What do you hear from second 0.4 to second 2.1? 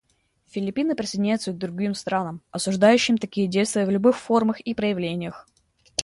Филиппины присоединяются к другим